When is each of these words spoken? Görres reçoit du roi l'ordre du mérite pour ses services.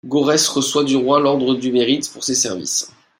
Görres 0.03 0.49
reçoit 0.49 0.83
du 0.83 0.95
roi 0.95 1.19
l'ordre 1.19 1.53
du 1.53 1.71
mérite 1.71 2.11
pour 2.11 2.23
ses 2.23 2.33
services. 2.33 2.91